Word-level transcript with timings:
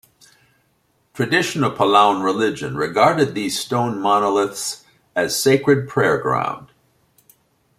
Traditional 1.13 1.69
Palaun 1.69 2.23
religion 2.23 2.75
regarded 2.75 3.35
these 3.35 3.59
stone 3.59 3.99
monoliths 3.99 4.83
as 5.15 5.39
sacred 5.39 5.87
prayer 5.87 6.17
ground. 6.17 6.69